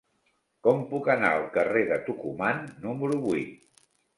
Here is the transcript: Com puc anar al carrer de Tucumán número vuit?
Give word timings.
Com 0.67 0.79
puc 0.93 1.09
anar 1.15 1.29
al 1.35 1.45
carrer 1.57 1.85
de 1.91 1.99
Tucumán 2.09 2.65
número 2.87 3.21
vuit? 3.29 3.89